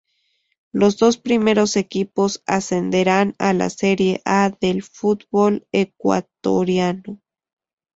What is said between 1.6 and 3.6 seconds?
equipos ascenderán a